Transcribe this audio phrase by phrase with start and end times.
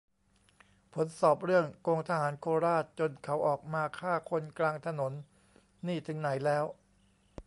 [0.93, 5.13] "ผลสอบเรื่องโกงทหารโคราชจนเขาออกมาฆ่าคนกลางถนน
[5.87, 6.65] นี่ถึงไหนแล้ว"